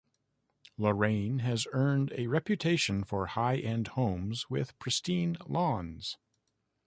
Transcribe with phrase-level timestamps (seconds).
[0.79, 6.17] Lorraine has earned a reputation for high end homes with pristine lawns.